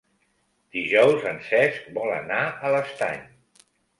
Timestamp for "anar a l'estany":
2.15-3.23